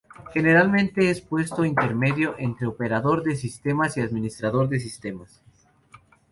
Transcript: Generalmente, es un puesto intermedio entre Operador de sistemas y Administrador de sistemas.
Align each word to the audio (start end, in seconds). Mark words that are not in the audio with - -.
Generalmente, 0.33 1.11
es 1.11 1.21
un 1.21 1.27
puesto 1.27 1.63
intermedio 1.63 2.33
entre 2.39 2.65
Operador 2.65 3.21
de 3.21 3.35
sistemas 3.35 3.97
y 3.97 4.01
Administrador 4.01 4.67
de 4.67 4.79
sistemas. 4.79 5.43